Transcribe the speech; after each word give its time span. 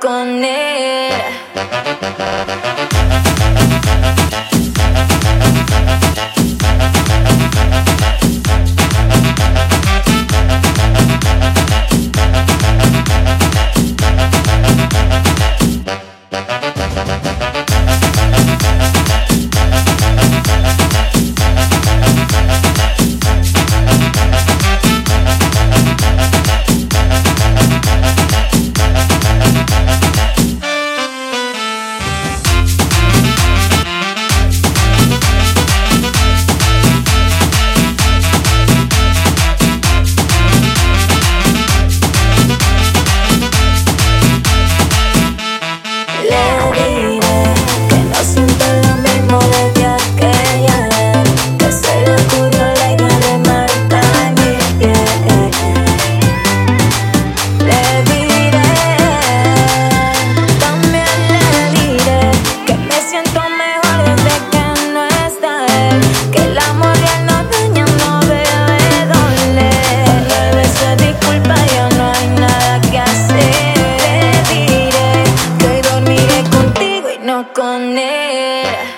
con 0.00 0.44
él. 0.44 1.12
it. 77.96 78.88